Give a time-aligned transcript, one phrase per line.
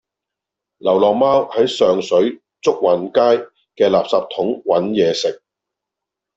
[0.79, 5.43] 流浪貓喺上水祝運街嘅垃圾桶搵野食